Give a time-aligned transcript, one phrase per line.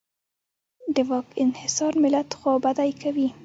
[0.95, 3.27] د واک انحصار ملت خوابدی کوي.